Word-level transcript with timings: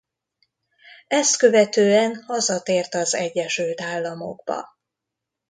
Ezt 1.07 1.37
követően 1.37 2.15
hazatért 2.23 2.93
az 2.93 3.15
Egyesült 3.15 3.81
Államokba. 3.81 4.67